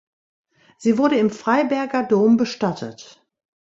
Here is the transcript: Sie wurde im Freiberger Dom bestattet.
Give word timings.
Sie 0.79 0.97
wurde 0.97 1.15
im 1.19 1.29
Freiberger 1.29 2.01
Dom 2.01 2.35
bestattet. 2.35 3.23